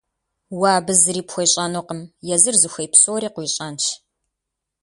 [0.59, 2.01] Уэ абы зыри пхуещӏэнукъым,
[2.35, 3.85] езыр зыхуей псори къуищӏэнщ.